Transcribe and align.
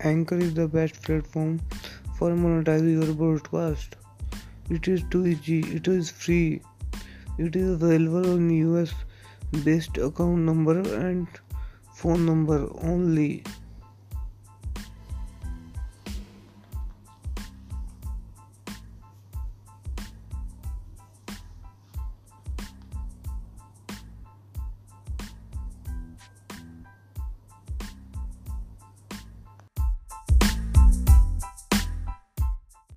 Anchor 0.00 0.38
is 0.38 0.54
the 0.54 0.68
best 0.68 1.02
platform 1.02 1.60
for 2.16 2.30
monetizing 2.30 3.04
your 3.04 3.14
broadcast. 3.14 3.96
It 4.70 4.86
is 4.86 5.02
too 5.10 5.26
easy, 5.26 5.60
it 5.60 5.88
is 5.88 6.08
free, 6.10 6.62
it 7.36 7.56
is 7.56 7.70
available 7.70 8.34
on 8.34 8.48
US 8.50 8.94
based 9.64 9.98
account 9.98 10.40
number 10.42 10.78
and 10.80 11.26
phone 11.92 12.24
number 12.26 12.68
only. 12.82 13.42